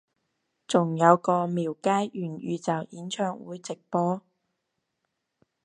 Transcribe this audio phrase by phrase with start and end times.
[0.67, 4.19] 仲有個廟街元宇宙演唱會直播？